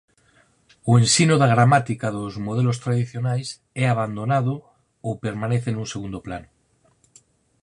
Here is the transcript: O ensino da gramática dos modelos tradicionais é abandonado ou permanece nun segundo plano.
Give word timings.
O 0.89 0.91
ensino 1.03 1.35
da 1.41 1.51
gramática 1.53 2.07
dos 2.17 2.33
modelos 2.45 2.77
tradicionais 2.83 3.47
é 3.83 3.85
abandonado 3.89 4.53
ou 5.07 5.13
permanece 5.25 5.69
nun 5.71 5.87
segundo 5.93 6.19
plano. 6.25 6.49